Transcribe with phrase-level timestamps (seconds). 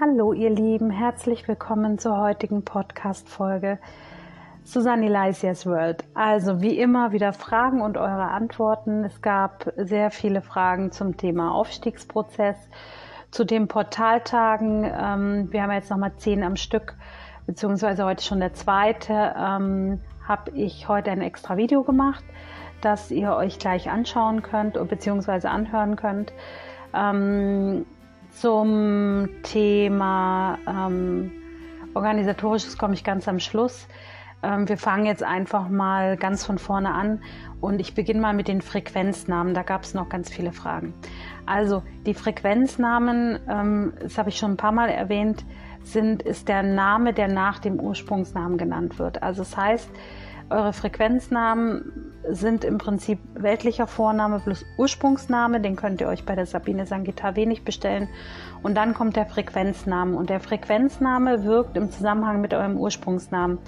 [0.00, 3.78] Hallo ihr Lieben, herzlich willkommen zur heutigen Podcast-Folge
[4.64, 6.02] Susanne Lysias World.
[6.14, 9.04] Also wie immer wieder Fragen und eure Antworten.
[9.04, 12.56] Es gab sehr viele Fragen zum Thema Aufstiegsprozess,
[13.30, 14.82] zu den Portaltagen.
[14.82, 16.96] Ähm, wir haben jetzt nochmal zehn am Stück,
[17.46, 19.32] beziehungsweise heute schon der zweite.
[19.38, 22.24] Ähm, Habe ich heute ein extra Video gemacht,
[22.80, 26.32] das ihr euch gleich anschauen könnt, beziehungsweise anhören könnt.
[28.40, 31.30] Zum Thema ähm,
[31.94, 33.86] organisatorisches komme ich ganz am Schluss.
[34.42, 37.22] Ähm, wir fangen jetzt einfach mal ganz von vorne an
[37.60, 39.54] und ich beginne mal mit den Frequenznamen.
[39.54, 40.94] Da gab es noch ganz viele Fragen.
[41.46, 45.44] Also die Frequenznamen, ähm, das habe ich schon ein paar Mal erwähnt,
[45.82, 49.22] sind, ist der Name, der nach dem Ursprungsnamen genannt wird.
[49.22, 49.90] Also das heißt,
[50.50, 55.60] eure Frequenznamen sind im Prinzip weltlicher Vorname plus Ursprungsname.
[55.60, 58.08] Den könnt ihr euch bei der Sabine Sangita wenig bestellen.
[58.62, 60.16] Und dann kommt der Frequenzname.
[60.16, 63.58] Und der Frequenzname wirkt im Zusammenhang mit eurem Ursprungsnamen.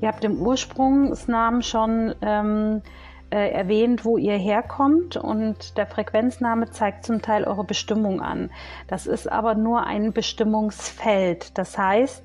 [0.00, 2.82] Ihr habt im Ursprungsnamen schon ähm,
[3.30, 8.50] äh, erwähnt, wo ihr herkommt und der Frequenzname zeigt zum Teil eure Bestimmung an.
[8.88, 11.58] Das ist aber nur ein Bestimmungsfeld.
[11.58, 12.24] Das heißt,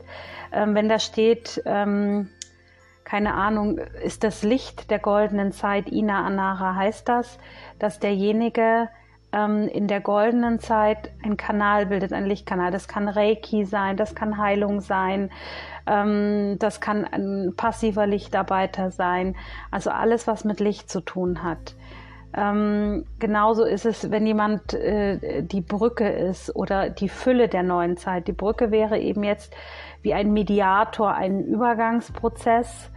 [0.52, 2.30] ähm, wenn da steht, ähm,
[3.04, 7.38] keine Ahnung, ist das Licht der goldenen Zeit, Ina Anara heißt das,
[7.80, 8.90] dass derjenige
[9.32, 12.72] ähm, in der goldenen Zeit ein Kanal bildet, ein Lichtkanal.
[12.72, 15.32] Das kann Reiki sein, das kann Heilung sein,
[15.88, 19.36] ähm, das kann ein passiver Lichtarbeiter sein.
[19.72, 21.76] Also alles, was mit Licht zu tun hat.
[22.34, 27.98] Ähm, genauso ist es, wenn jemand äh, die Brücke ist oder die Fülle der neuen
[27.98, 28.28] Zeit.
[28.28, 29.54] Die Brücke wäre eben jetzt
[30.02, 32.91] wie ein Mediator, ein Übergangsprozess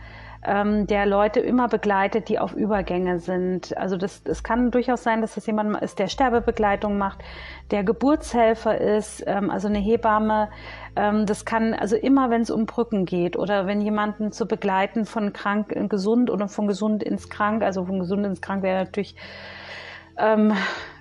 [0.45, 3.77] ähm, der Leute immer begleitet, die auf Übergänge sind.
[3.77, 7.21] Also das, das kann durchaus sein, dass das jemand ist, der Sterbebegleitung macht,
[7.71, 10.49] der Geburtshelfer ist, ähm, also eine Hebamme.
[10.97, 15.07] Ähm, das kann also immer, wenn es um Brücken geht oder wenn jemanden zu begleiten
[15.07, 18.85] von krank in gesund oder von gesund ins krank, also von gesund ins krank wäre
[18.85, 19.17] natürlich
[20.19, 20.53] ähm,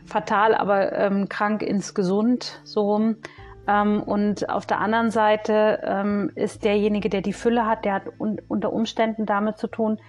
[0.05, 3.17] fatal, aber ähm, krank ins gesund so rum.
[3.67, 8.03] Ähm, und auf der anderen Seite ähm, ist derjenige, der die Fülle hat, der hat
[8.17, 9.99] unter Umständen damit zu tun,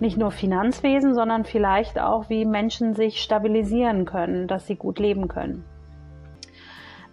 [0.00, 5.28] nicht nur Finanzwesen, sondern vielleicht auch, wie Menschen sich stabilisieren können, dass sie gut leben
[5.28, 5.64] können.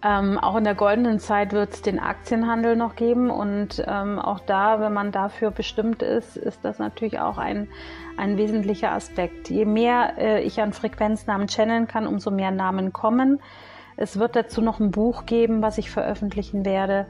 [0.03, 4.39] Ähm, auch in der goldenen Zeit wird es den Aktienhandel noch geben und ähm, auch
[4.39, 7.67] da, wenn man dafür bestimmt ist, ist das natürlich auch ein,
[8.17, 9.51] ein wesentlicher Aspekt.
[9.51, 13.39] Je mehr äh, ich an Frequenznamen channeln kann, umso mehr Namen kommen.
[14.01, 17.05] Es wird dazu noch ein Buch geben, was ich veröffentlichen werde.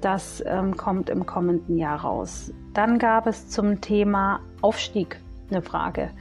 [0.00, 2.50] Das ähm, kommt im kommenden Jahr raus.
[2.72, 6.12] Dann gab es zum Thema Aufstieg eine Frage,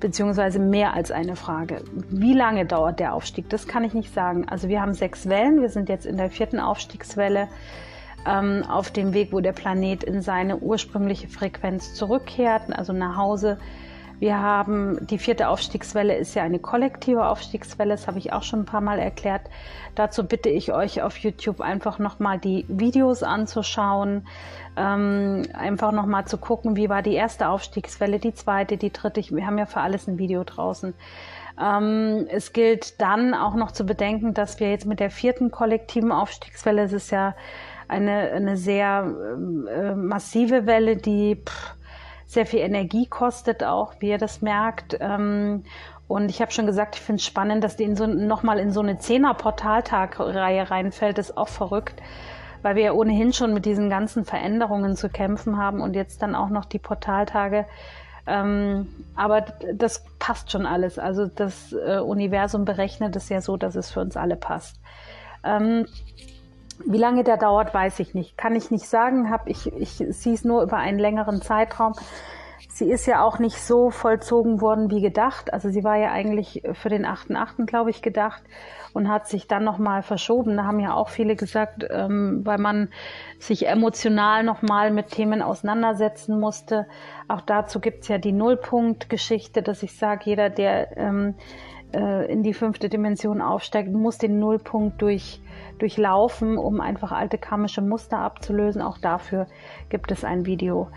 [0.00, 1.84] beziehungsweise mehr als eine Frage.
[2.08, 3.48] Wie lange dauert der Aufstieg?
[3.50, 4.48] Das kann ich nicht sagen.
[4.48, 5.60] Also wir haben sechs Wellen.
[5.60, 7.46] Wir sind jetzt in der vierten Aufstiegswelle
[8.26, 13.58] ähm, auf dem Weg, wo der Planet in seine ursprüngliche Frequenz zurückkehrt, also nach Hause
[14.22, 18.60] wir haben die vierte Aufstiegswelle ist ja eine kollektive Aufstiegswelle, das habe ich auch schon
[18.60, 19.42] ein paar Mal erklärt.
[19.96, 24.28] Dazu bitte ich euch auf YouTube einfach nochmal die Videos anzuschauen,
[24.76, 29.20] ähm, einfach nochmal zu gucken, wie war die erste Aufstiegswelle, die zweite, die dritte.
[29.30, 30.94] Wir haben ja für alles ein Video draußen.
[31.60, 36.12] Ähm, es gilt dann auch noch zu bedenken, dass wir jetzt mit der vierten kollektiven
[36.12, 37.34] Aufstiegswelle, es ist ja
[37.88, 39.04] eine, eine sehr
[39.68, 41.74] äh, massive Welle, die pff,
[42.32, 44.96] sehr viel Energie kostet auch, wie ihr das merkt.
[45.00, 45.64] Ähm,
[46.08, 48.70] und ich habe schon gesagt, ich finde es spannend, dass die in so, nochmal in
[48.70, 51.18] so eine Zehner-Portaltag-Reihe reinfällt.
[51.18, 52.02] Ist auch verrückt,
[52.62, 56.34] weil wir ja ohnehin schon mit diesen ganzen Veränderungen zu kämpfen haben und jetzt dann
[56.34, 57.66] auch noch die Portaltage.
[58.26, 59.42] Ähm, aber
[59.74, 60.98] das passt schon alles.
[60.98, 64.80] Also das äh, Universum berechnet es ja so, dass es für uns alle passt.
[65.44, 65.86] Ähm,
[66.84, 68.36] wie lange der dauert, weiß ich nicht.
[68.36, 69.30] Kann ich nicht sagen.
[69.30, 71.94] Hab ich ich sehe es nur über einen längeren Zeitraum.
[72.68, 75.52] Sie ist ja auch nicht so vollzogen worden wie gedacht.
[75.52, 78.42] Also sie war ja eigentlich für den 8.8., glaube ich, gedacht
[78.94, 80.56] und hat sich dann nochmal verschoben.
[80.56, 82.88] Da haben ja auch viele gesagt, ähm, weil man
[83.38, 86.86] sich emotional nochmal mit Themen auseinandersetzen musste.
[87.28, 91.34] Auch dazu gibt's ja die Nullpunkt-Geschichte, dass ich sage, jeder, der ähm,
[91.94, 95.40] äh, in die fünfte Dimension aufsteigt, muss den Nullpunkt durch,
[95.78, 98.82] durchlaufen, um einfach alte karmische Muster abzulösen.
[98.82, 99.46] Auch dafür
[99.88, 100.88] gibt es ein Video.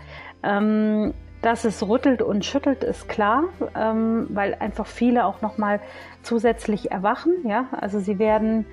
[0.42, 3.44] Ähm, dass es rüttelt und schüttelt, ist klar,
[3.76, 5.80] ähm, weil einfach viele auch nochmal
[6.22, 7.32] zusätzlich erwachen.
[7.44, 7.66] Ja?
[7.72, 8.66] Also sie werden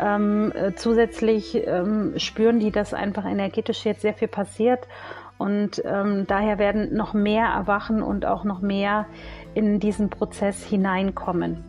[0.00, 4.88] ähm, äh, zusätzlich ähm, spüren die, dass einfach energetisch jetzt sehr viel passiert
[5.38, 9.06] und ähm, daher werden noch mehr erwachen und auch noch mehr
[9.56, 11.64] in diesen Prozess hineinkommen.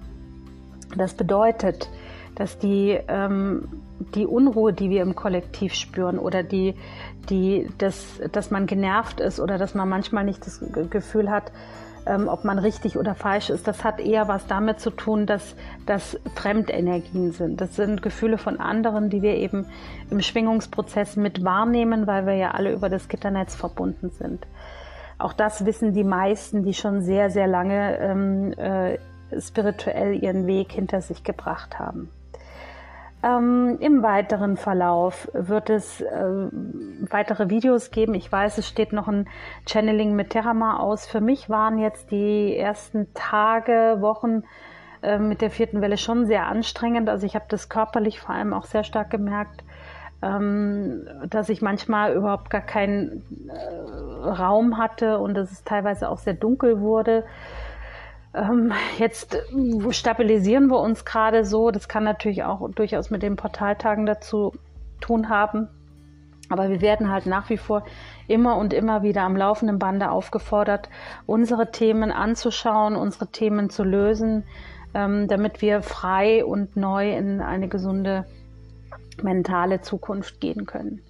[0.96, 1.90] Das bedeutet,
[2.36, 3.68] dass die ähm,
[4.16, 6.76] die Unruhe, die wir im Kollektiv spüren oder die,
[7.30, 11.52] die, das, dass man genervt ist oder dass man manchmal nicht das Gefühl hat,
[12.06, 15.56] ähm, ob man richtig oder falsch ist, das hat eher was damit zu tun, dass
[15.86, 17.60] das Fremdenergien sind.
[17.60, 19.66] Das sind Gefühle von anderen, die wir eben
[20.10, 24.46] im Schwingungsprozess mit wahrnehmen, weil wir ja alle über das Gitternetz verbunden sind.
[25.18, 28.98] Auch das wissen die meisten, die schon sehr, sehr lange ähm, äh,
[29.40, 32.10] spirituell ihren Weg hinter sich gebracht haben.
[33.24, 36.50] Ähm, Im weiteren Verlauf wird es äh,
[37.10, 38.14] weitere Videos geben.
[38.14, 39.28] Ich weiß, es steht noch ein
[39.68, 41.08] Channeling mit Terama aus.
[41.08, 44.44] Für mich waren jetzt die ersten Tage, Wochen
[45.02, 47.10] äh, mit der vierten Welle schon sehr anstrengend.
[47.10, 49.64] Also ich habe das körperlich vor allem auch sehr stark gemerkt,
[50.22, 56.18] ähm, dass ich manchmal überhaupt gar keinen äh, Raum hatte und dass es teilweise auch
[56.18, 57.24] sehr dunkel wurde.
[58.34, 59.38] Ähm, jetzt
[59.92, 61.72] stabilisieren wir uns gerade so.
[61.72, 64.54] Das kann natürlich auch durchaus mit den Portaltagen dazu
[65.02, 65.68] tun haben.
[66.50, 67.84] Aber wir werden halt nach wie vor
[68.28, 70.90] immer und immer wieder am laufenden Bande aufgefordert,
[71.26, 74.46] unsere Themen anzuschauen, unsere Themen zu lösen,
[74.94, 78.26] ähm, damit wir frei und neu in eine gesunde
[79.24, 81.02] mentale Zukunft gehen können.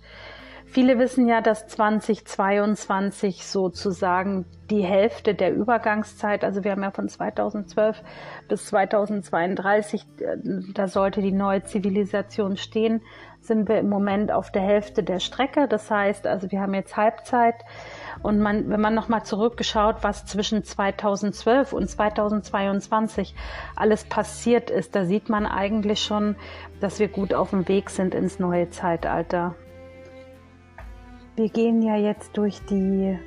[0.70, 7.08] Viele wissen ja, dass 2022 sozusagen die Hälfte der Übergangszeit, also wir haben ja von
[7.08, 8.04] 2012
[8.50, 10.38] bis 2032, äh,
[10.74, 13.02] da sollte die neue Zivilisation stehen,
[13.40, 15.68] sind wir im Moment auf der Hälfte der Strecke.
[15.70, 17.56] Das heißt, also wir haben jetzt Halbzeit.
[18.24, 23.36] Und man, wenn man nochmal zurückgeschaut, was zwischen 2012 und 2022
[23.76, 26.36] alles passiert ist, da sieht man eigentlich schon,
[26.80, 29.56] dass wir gut auf dem Weg sind ins neue Zeitalter.
[31.36, 33.18] Wir gehen ja jetzt durch die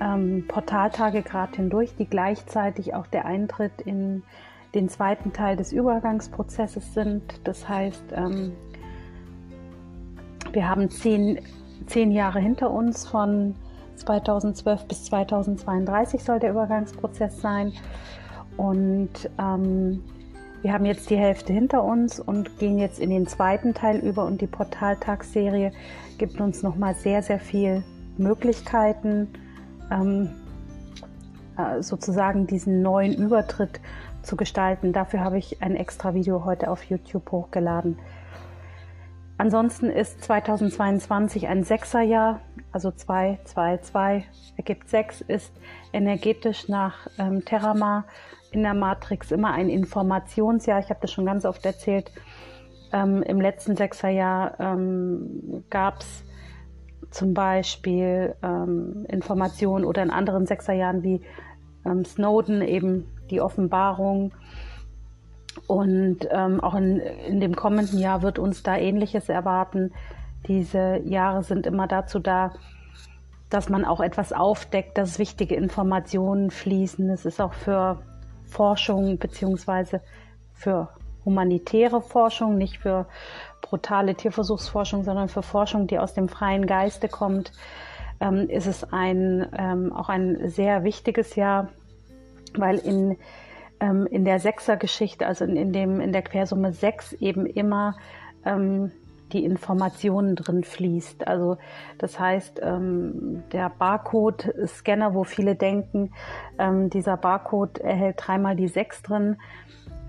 [0.00, 4.22] ähm, Portaltage gerade hindurch, die gleichzeitig auch der Eintritt in
[4.74, 7.40] den zweiten Teil des Übergangsprozesses sind.
[7.44, 8.52] Das heißt, ähm,
[10.52, 11.40] wir haben zehn,
[11.86, 13.54] zehn Jahre hinter uns von
[13.96, 17.72] 2012 bis 2032 soll der Übergangsprozess sein.
[18.56, 20.02] Und ähm,
[20.62, 24.24] wir haben jetzt die Hälfte hinter uns und gehen jetzt in den zweiten Teil über
[24.24, 25.72] und die Portaltagsserie
[26.18, 27.84] gibt uns nochmal sehr, sehr viel
[28.16, 29.28] Möglichkeiten,
[29.90, 30.30] ähm,
[31.56, 33.80] äh, sozusagen diesen neuen Übertritt
[34.22, 34.92] zu gestalten.
[34.92, 37.98] Dafür habe ich ein extra Video heute auf YouTube hochgeladen.
[39.38, 42.40] Ansonsten ist 2022 ein Sechserjahr,
[42.72, 44.24] also 2, 2, 2
[44.56, 45.52] ergibt 6, ist
[45.92, 48.06] energetisch nach ähm, Terramar
[48.50, 50.80] in der Matrix immer ein Informationsjahr.
[50.80, 52.10] Ich habe das schon ganz oft erzählt.
[52.92, 56.24] Ähm, Im letzten Sechserjahr ähm, gab es
[57.10, 61.20] zum Beispiel ähm, Informationen oder in anderen Sechserjahren wie
[61.84, 64.32] ähm, Snowden eben die Offenbarung.
[65.66, 69.92] Und ähm, auch in, in dem kommenden Jahr wird uns da Ähnliches erwarten.
[70.48, 72.52] Diese Jahre sind immer dazu da,
[73.50, 77.08] dass man auch etwas aufdeckt, dass wichtige Informationen fließen.
[77.10, 78.02] Es ist auch für
[78.44, 80.00] Forschung beziehungsweise
[80.52, 80.88] für
[81.24, 83.06] humanitäre Forschung, nicht für
[83.60, 87.52] brutale Tierversuchsforschung, sondern für Forschung, die aus dem freien Geiste kommt,
[88.20, 91.68] ähm, ist es ein, ähm, auch ein sehr wichtiges Jahr,
[92.54, 93.16] weil in,
[93.80, 97.96] ähm, in der Sechser-Geschichte, also in, in, dem, in der Quersumme 6 eben immer
[98.44, 98.92] ähm,
[99.32, 101.26] die Informationen drin fließt.
[101.26, 101.58] Also
[101.98, 106.12] das heißt, ähm, der Barcode-Scanner, wo viele denken,
[106.58, 109.36] ähm, dieser Barcode erhält dreimal die 6 drin,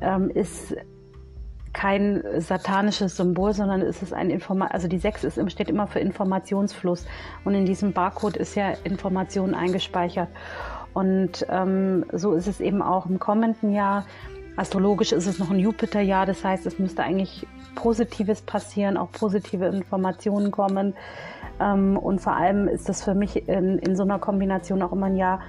[0.01, 0.75] ähm, ist
[1.74, 6.00] kein satanisches Symbol, sondern es ist ein Informa also die 6 ist, steht immer für
[6.00, 7.06] Informationsfluss
[7.46, 10.30] und in diesem Barcode ist ja Information eingespeichert.
[10.94, 14.06] Und ähm, so ist es eben auch im kommenden Jahr.
[14.56, 19.67] Astrologisch ist es noch ein Jupiterjahr, das heißt, es müsste eigentlich Positives passieren, auch positive
[19.67, 20.96] Informationen kommen.
[21.60, 25.06] Ähm, und vor allem ist das für mich in, in so einer Kombination auch immer
[25.06, 25.41] ein Jahr,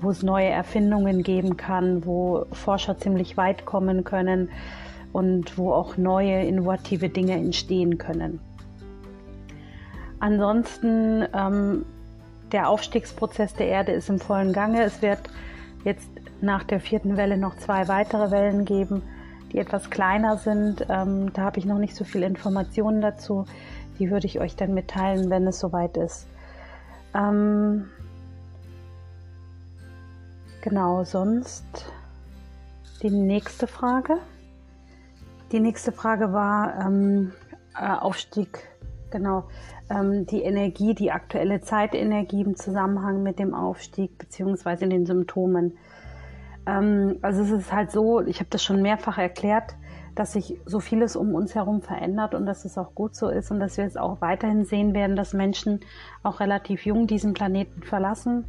[0.00, 4.50] wo es neue Erfindungen geben kann, wo Forscher ziemlich weit kommen können
[5.12, 8.40] und wo auch neue innovative Dinge entstehen können.
[10.20, 11.84] Ansonsten ähm,
[12.54, 14.84] der Aufstiegsprozess der Erde ist im vollen Gange.
[14.84, 15.18] Es wird
[15.82, 16.08] jetzt
[16.40, 19.02] nach der vierten Welle noch zwei weitere Wellen geben,
[19.52, 20.86] die etwas kleiner sind.
[20.88, 23.44] Ähm, da habe ich noch nicht so viele Informationen dazu.
[23.98, 26.28] Die würde ich euch dann mitteilen, wenn es soweit ist.
[27.12, 27.90] Ähm,
[30.60, 31.64] genau, sonst
[33.02, 34.18] die nächste Frage.
[35.50, 37.32] Die nächste Frage war ähm,
[37.76, 38.68] äh, Aufstieg,
[39.14, 39.44] genau,
[39.90, 45.78] ähm, die Energie, die aktuelle Zeitenergie im Zusammenhang mit dem Aufstieg beziehungsweise den Symptomen.
[46.66, 49.76] Ähm, also es ist halt so, ich habe das schon mehrfach erklärt,
[50.16, 53.52] dass sich so vieles um uns herum verändert und dass es auch gut so ist
[53.52, 55.80] und dass wir es auch weiterhin sehen werden, dass Menschen
[56.24, 58.46] auch relativ jung diesen Planeten verlassen.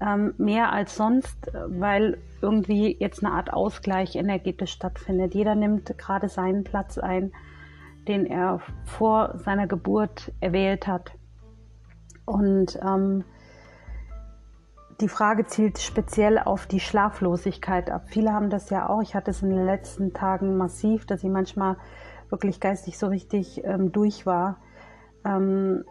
[0.00, 5.34] Ähm, mehr als sonst, weil irgendwie jetzt eine Art Ausgleich energetisch stattfindet.
[5.34, 7.32] Jeder nimmt gerade seinen Platz ein,
[8.08, 11.12] den er vor seiner Geburt erwählt hat.
[12.24, 13.24] Und ähm,
[15.00, 18.04] die Frage zielt speziell auf die Schlaflosigkeit ab.
[18.06, 19.02] Viele haben das ja auch.
[19.02, 21.76] Ich hatte es in den letzten Tagen massiv, dass ich manchmal
[22.30, 24.58] wirklich geistig so richtig ähm, durch war,
[25.24, 25.84] ähm,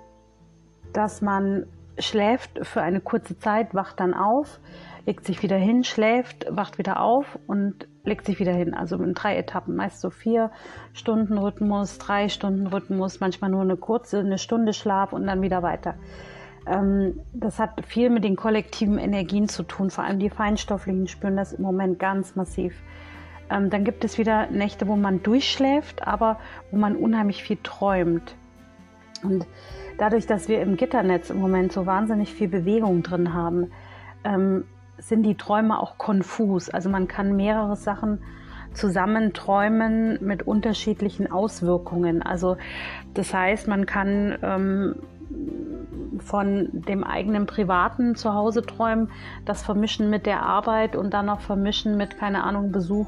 [0.93, 1.65] dass man
[1.97, 4.59] schläft für eine kurze Zeit, wacht dann auf,
[5.05, 8.73] legt sich wieder hin, schläft, wacht wieder auf und legt sich wieder hin.
[8.73, 10.51] Also in drei Etappen, meist so vier
[10.93, 15.63] Stunden Rhythmus, drei Stunden Rhythmus, manchmal nur eine kurze, eine Stunde Schlaf und dann wieder
[15.63, 15.95] weiter.
[16.65, 19.89] Ähm, das hat viel mit den kollektiven Energien zu tun.
[19.89, 22.75] Vor allem die Feinstofflichen spüren das im Moment ganz massiv.
[23.49, 26.39] Ähm, dann gibt es wieder Nächte, wo man durchschläft, aber
[26.71, 28.35] wo man unheimlich viel träumt.
[29.23, 29.45] Und
[29.97, 33.71] dadurch, dass wir im Gitternetz im Moment so wahnsinnig viel Bewegung drin haben,
[34.25, 34.65] ähm,
[34.97, 36.69] sind die Träume auch konfus.
[36.69, 38.19] Also man kann mehrere Sachen
[38.73, 42.21] zusammen träumen mit unterschiedlichen Auswirkungen.
[42.21, 42.57] Also
[43.13, 44.95] das heißt, man kann ähm,
[46.19, 49.09] von dem eigenen privaten Zuhause träumen,
[49.45, 53.07] das vermischen mit der Arbeit und dann noch vermischen mit, keine Ahnung, Besuch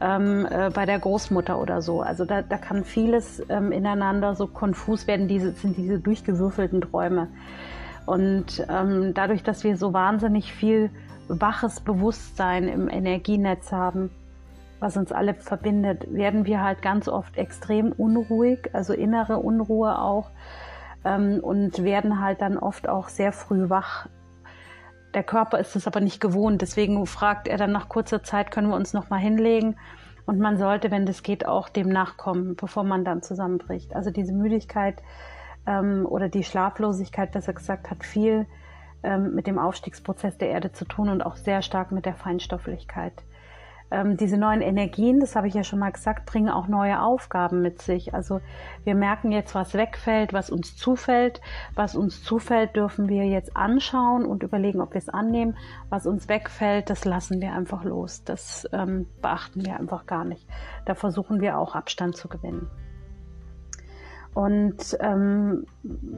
[0.00, 2.02] ähm, äh, bei der Großmutter oder so.
[2.02, 7.28] Also da, da kann vieles ähm, ineinander so konfus werden, diese, sind diese durchgewürfelten Träume.
[8.06, 10.90] Und ähm, dadurch, dass wir so wahnsinnig viel
[11.28, 14.10] waches Bewusstsein im Energienetz haben,
[14.80, 20.30] was uns alle verbindet, werden wir halt ganz oft extrem unruhig, also innere Unruhe auch
[21.04, 24.08] ähm, und werden halt dann oft auch sehr früh wach.
[25.14, 28.68] Der Körper ist es aber nicht gewohnt, deswegen fragt er dann nach kurzer Zeit, können
[28.68, 29.76] wir uns noch mal hinlegen?
[30.26, 33.94] Und man sollte, wenn das geht, auch dem nachkommen, bevor man dann zusammenbricht.
[33.94, 35.02] Also diese Müdigkeit
[35.66, 38.46] ähm, oder die Schlaflosigkeit, besser gesagt, hat viel
[39.04, 43.22] ähm, mit dem Aufstiegsprozess der Erde zu tun und auch sehr stark mit der Feinstofflichkeit
[43.94, 47.62] ähm, diese neuen Energien, das habe ich ja schon mal gesagt, bringen auch neue Aufgaben
[47.62, 48.12] mit sich.
[48.12, 48.40] Also
[48.82, 51.40] wir merken jetzt, was wegfällt, was uns zufällt.
[51.74, 55.56] Was uns zufällt, dürfen wir jetzt anschauen und überlegen, ob wir es annehmen.
[55.90, 58.24] Was uns wegfällt, das lassen wir einfach los.
[58.24, 60.46] Das ähm, beachten wir einfach gar nicht.
[60.86, 62.68] Da versuchen wir auch Abstand zu gewinnen.
[64.34, 65.66] Und ähm,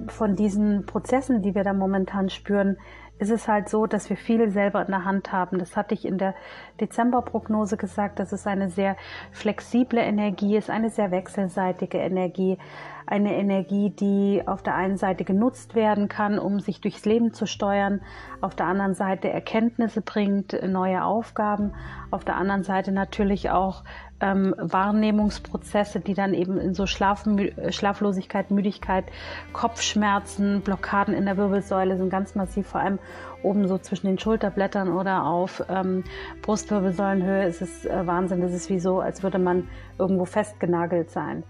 [0.09, 2.79] von diesen Prozessen, die wir da momentan spüren,
[3.19, 5.59] ist es halt so, dass wir viel selber in der Hand haben.
[5.59, 6.35] Das hatte ich in der
[6.81, 8.97] Dezemberprognose gesagt, dass es eine sehr
[9.33, 12.59] flexible Energie ist, eine sehr wechselseitige Energie,
[13.07, 17.47] eine Energie, die auf der einen Seite genutzt werden kann, um sich durchs Leben zu
[17.47, 18.01] steuern,
[18.41, 21.73] auf der anderen Seite Erkenntnisse bringt, neue Aufgaben,
[22.11, 23.85] auf der anderen Seite natürlich auch
[24.21, 27.25] ähm, Wahrnehmungsprozesse, die dann eben in so Schlaf,
[27.71, 29.05] Schlaflosigkeit, Müdigkeit,
[29.53, 32.99] Kopfschmerzen, Blockaden in der Wirbelsäule sind ganz massiv, vor allem
[33.43, 36.05] oben so zwischen den Schulterblättern oder auf ähm,
[36.43, 38.41] Brustwirbelsäulenhöhe ist es äh, Wahnsinn.
[38.41, 41.45] Das ist wie so, als würde man irgendwo festgenagelt sein.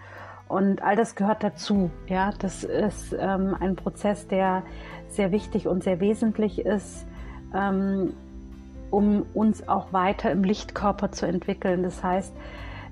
[0.48, 1.90] Und all das gehört dazu.
[2.06, 4.62] Ja, das ist ähm, ein Prozess, der
[5.08, 7.06] sehr wichtig und sehr wesentlich ist.
[7.54, 8.12] Ähm,
[8.90, 11.82] um uns auch weiter im Lichtkörper zu entwickeln.
[11.82, 12.32] Das heißt,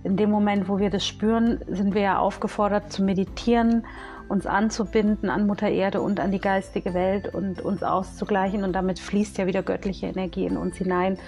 [0.03, 3.87] in dem Moment, wo wir das spüren, sind wir ja aufgefordert zu meditieren,
[4.29, 8.65] uns anzubinden an Mutter Erde und an die geistige Welt und uns auszugleichen.
[8.65, 11.19] Und damit fließt ja wieder göttliche Energie in uns hinein.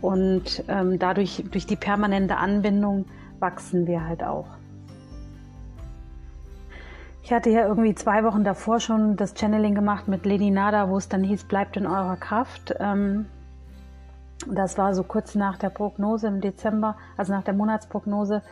[0.00, 3.06] Und ähm, dadurch, durch die permanente Anbindung,
[3.38, 4.46] wachsen wir halt auch.
[7.22, 10.96] Ich hatte ja irgendwie zwei Wochen davor schon das Channeling gemacht mit Lady Nada, wo
[10.96, 12.74] es dann hieß, bleibt in eurer Kraft.
[12.80, 13.26] Ähm,
[14.48, 18.42] das war so kurz nach der Prognose im Dezember, also nach der Monatsprognose,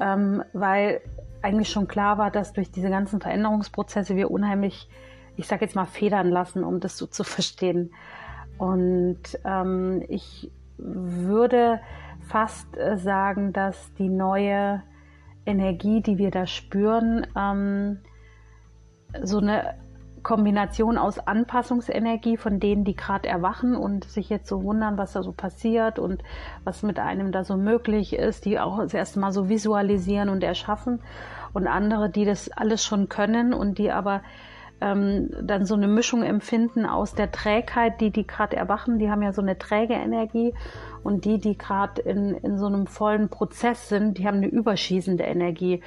[0.00, 1.00] ähm, weil
[1.40, 4.88] eigentlich schon klar war, dass durch diese ganzen Veränderungsprozesse wir unheimlich,
[5.36, 7.90] ich sage jetzt mal, federn lassen, um das so zu verstehen.
[8.58, 11.80] Und ähm, ich würde
[12.28, 14.82] fast äh, sagen, dass die neue
[15.46, 17.98] Energie, die wir da spüren, ähm,
[19.22, 19.76] so eine
[20.24, 25.22] Kombination aus Anpassungsenergie von denen, die gerade erwachen und sich jetzt so wundern, was da
[25.22, 26.22] so passiert und
[26.64, 30.42] was mit einem da so möglich ist, die auch das erste Mal so visualisieren und
[30.42, 31.00] erschaffen.
[31.52, 34.22] Und andere, die das alles schon können und die aber
[34.80, 39.22] ähm, dann so eine Mischung empfinden aus der Trägheit, die die gerade erwachen, die haben
[39.22, 40.52] ja so eine träge Energie
[41.02, 45.22] und die, die gerade in, in so einem vollen Prozess sind, die haben eine überschießende
[45.22, 45.82] Energie.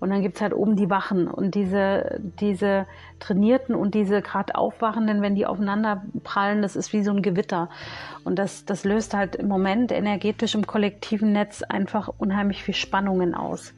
[0.00, 2.86] Und dann gibt's halt oben die Wachen und diese, diese
[3.20, 7.68] Trainierten und diese gerade Aufwachenden, wenn die aufeinander prallen, das ist wie so ein Gewitter.
[8.24, 13.34] Und das, das löst halt im Moment energetisch im kollektiven Netz einfach unheimlich viel Spannungen
[13.34, 13.74] aus.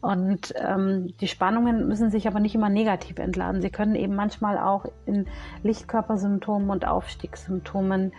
[0.00, 3.60] Und ähm, die Spannungen müssen sich aber nicht immer negativ entladen.
[3.60, 5.26] Sie können eben manchmal auch in
[5.64, 8.12] Lichtkörpersymptomen und Aufstiegssymptomen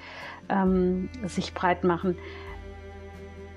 [0.50, 2.18] ähm, sich breit machen.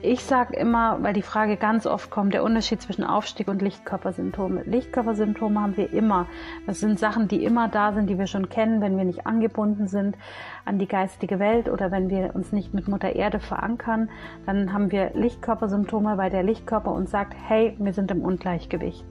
[0.05, 4.65] Ich sage immer, weil die Frage ganz oft kommt, der Unterschied zwischen Aufstieg und Lichtkörpersymptome.
[4.65, 6.27] Lichtkörpersymptome haben wir immer.
[6.67, 9.87] Das sind Sachen, die immer da sind, die wir schon kennen, wenn wir nicht angebunden
[9.87, 10.17] sind
[10.65, 14.11] an die geistige Welt oder wenn wir uns nicht mit Mutter Erde verankern.
[14.45, 19.05] Dann haben wir Lichtkörpersymptome, weil der Lichtkörper uns sagt, hey, wir sind im Ungleichgewicht.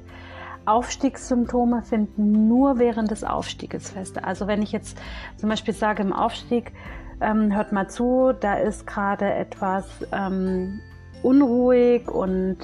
[0.66, 4.22] Aufstiegssymptome finden nur während des Aufstieges fest.
[4.22, 5.02] Also wenn ich jetzt
[5.38, 6.74] zum Beispiel sage im Aufstieg,
[7.22, 10.80] ähm, hört mal zu, da ist gerade etwas ähm,
[11.24, 12.58] unruhig und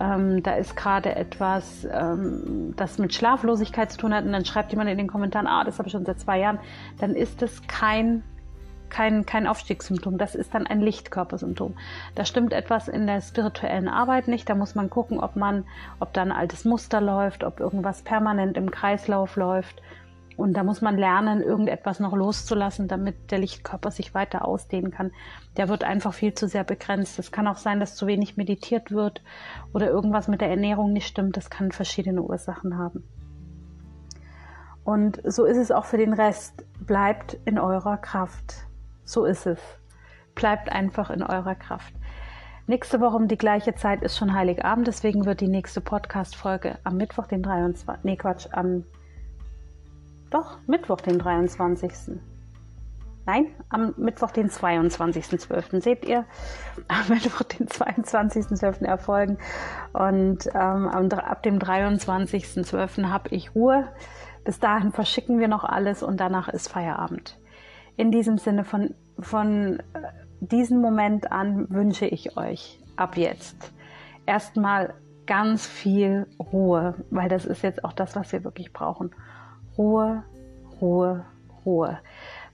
[0.00, 4.70] ähm, da ist gerade etwas, ähm, das mit Schlaflosigkeit zu tun hat und dann schreibt
[4.72, 6.58] jemand in den Kommentaren, ah, das habe ich schon seit zwei Jahren,
[6.98, 8.22] dann ist es kein
[8.90, 11.74] kein, kein Aufstiegssymptom, das ist dann ein Lichtkörpersymptom.
[12.16, 14.48] Da stimmt etwas in der spirituellen Arbeit nicht.
[14.48, 15.64] Da muss man gucken, ob man,
[16.00, 19.80] ob da ein altes Muster läuft, ob irgendwas permanent im Kreislauf läuft
[20.40, 25.12] und da muss man lernen, irgendetwas noch loszulassen, damit der Lichtkörper sich weiter ausdehnen kann.
[25.58, 27.18] Der wird einfach viel zu sehr begrenzt.
[27.18, 29.22] Es kann auch sein, dass zu wenig meditiert wird
[29.74, 31.36] oder irgendwas mit der Ernährung nicht stimmt.
[31.36, 33.04] Das kann verschiedene Ursachen haben.
[34.82, 36.64] Und so ist es auch für den Rest.
[36.80, 38.66] Bleibt in eurer Kraft.
[39.04, 39.60] So ist es.
[40.34, 41.92] Bleibt einfach in eurer Kraft.
[42.66, 46.96] Nächste Woche um die gleiche Zeit ist schon Heiligabend, deswegen wird die nächste Podcast-Folge am
[46.96, 48.04] Mittwoch, den 23.
[48.04, 48.84] Nee, Quatsch, am
[50.30, 52.18] doch, Mittwoch, den 23.
[53.26, 55.82] Nein, am Mittwoch, den 22.12.
[55.82, 56.24] Seht ihr,
[56.88, 58.84] am Mittwoch, den 22.12.
[58.84, 59.38] erfolgen.
[59.92, 63.08] Und ähm, ab dem 23.12.
[63.08, 63.88] habe ich Ruhe.
[64.44, 67.38] Bis dahin verschicken wir noch alles und danach ist Feierabend.
[67.96, 69.82] In diesem Sinne von, von äh,
[70.40, 73.72] diesem Moment an wünsche ich euch ab jetzt
[74.24, 74.94] erstmal
[75.26, 79.10] ganz viel Ruhe, weil das ist jetzt auch das, was wir wirklich brauchen.
[79.80, 80.24] Ruhe,
[80.78, 81.24] Ruhe,
[81.64, 81.98] Ruhe.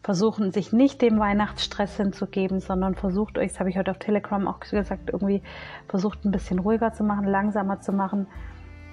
[0.04, 4.46] Versuchen sich nicht dem Weihnachtsstress hinzugeben, sondern versucht euch, das habe ich heute auf Telegram
[4.46, 5.42] auch gesagt, irgendwie
[5.88, 8.28] versucht ein bisschen ruhiger zu machen, langsamer zu machen.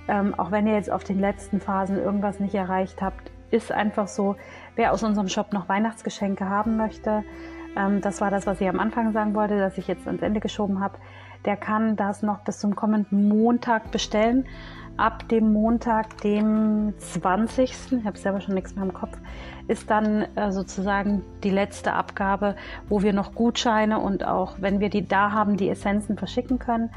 [0.08, 4.08] Ähm, auch wenn ihr jetzt auf den letzten Phasen irgendwas nicht erreicht habt, ist einfach
[4.08, 4.36] so,
[4.76, 7.24] wer aus unserem Shop noch Weihnachtsgeschenke haben möchte,
[7.76, 10.40] ähm, das war das, was ich am Anfang sagen wollte, dass ich jetzt ans Ende
[10.40, 10.98] geschoben habe,
[11.46, 14.46] der kann das noch bis zum kommenden Montag bestellen
[14.98, 17.72] ab dem Montag, dem 20.
[18.00, 19.18] Ich habe selber schon nichts mehr im Kopf,
[19.68, 22.56] ist dann äh, sozusagen die letzte Abgabe,
[22.90, 26.90] wo wir noch Gutscheine und auch, wenn wir die da haben, die Essenzen verschicken können.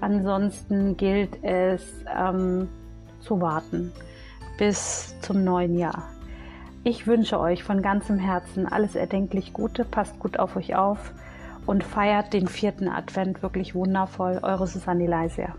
[0.00, 1.82] Ansonsten gilt es
[2.16, 2.68] ähm,
[3.20, 3.92] zu warten
[4.58, 6.04] bis zum neuen Jahr.
[6.82, 11.12] Ich wünsche euch von ganzem Herzen alles erdenklich Gute, passt gut auf euch auf
[11.66, 14.40] und feiert den vierten Advent wirklich wundervoll.
[14.42, 15.54] Eure Susanne Leisia.